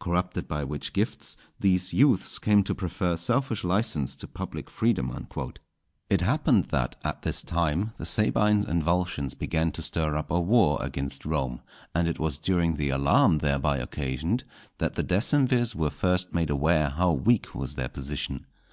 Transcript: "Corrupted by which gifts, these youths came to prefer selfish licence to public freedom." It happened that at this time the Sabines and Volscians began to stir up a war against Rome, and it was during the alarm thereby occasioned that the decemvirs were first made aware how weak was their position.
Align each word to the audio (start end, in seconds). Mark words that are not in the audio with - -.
"Corrupted 0.00 0.48
by 0.48 0.64
which 0.64 0.92
gifts, 0.92 1.36
these 1.60 1.94
youths 1.94 2.40
came 2.40 2.64
to 2.64 2.74
prefer 2.74 3.14
selfish 3.16 3.62
licence 3.62 4.16
to 4.16 4.26
public 4.26 4.68
freedom." 4.68 5.28
It 6.08 6.20
happened 6.20 6.64
that 6.72 6.96
at 7.04 7.22
this 7.22 7.44
time 7.44 7.92
the 7.96 8.04
Sabines 8.06 8.66
and 8.66 8.82
Volscians 8.82 9.34
began 9.38 9.70
to 9.70 9.82
stir 9.82 10.16
up 10.16 10.32
a 10.32 10.40
war 10.40 10.78
against 10.80 11.24
Rome, 11.24 11.60
and 11.94 12.08
it 12.08 12.18
was 12.18 12.38
during 12.38 12.74
the 12.74 12.90
alarm 12.90 13.38
thereby 13.38 13.76
occasioned 13.76 14.42
that 14.78 14.96
the 14.96 15.04
decemvirs 15.04 15.76
were 15.76 15.90
first 15.90 16.34
made 16.34 16.50
aware 16.50 16.88
how 16.88 17.12
weak 17.12 17.54
was 17.54 17.76
their 17.76 17.88
position. 17.88 18.46